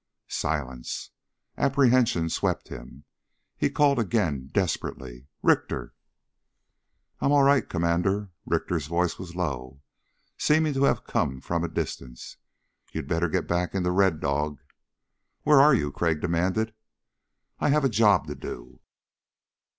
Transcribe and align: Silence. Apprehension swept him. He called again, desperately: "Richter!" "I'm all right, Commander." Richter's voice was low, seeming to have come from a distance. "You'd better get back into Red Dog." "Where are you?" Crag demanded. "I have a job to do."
Silence. 0.29 1.11
Apprehension 1.59 2.27
swept 2.27 2.69
him. 2.69 3.03
He 3.55 3.69
called 3.69 3.99
again, 3.99 4.49
desperately: 4.51 5.27
"Richter!" 5.43 5.93
"I'm 7.19 7.31
all 7.31 7.43
right, 7.43 7.69
Commander." 7.69 8.31
Richter's 8.47 8.87
voice 8.87 9.19
was 9.19 9.35
low, 9.35 9.83
seeming 10.39 10.73
to 10.73 10.85
have 10.85 11.03
come 11.03 11.39
from 11.39 11.63
a 11.63 11.67
distance. 11.67 12.37
"You'd 12.91 13.07
better 13.07 13.29
get 13.29 13.47
back 13.47 13.75
into 13.75 13.91
Red 13.91 14.19
Dog." 14.19 14.57
"Where 15.43 15.61
are 15.61 15.75
you?" 15.75 15.91
Crag 15.91 16.19
demanded. 16.19 16.73
"I 17.59 17.69
have 17.69 17.85
a 17.85 17.87
job 17.87 18.25
to 18.25 18.33
do." 18.33 18.81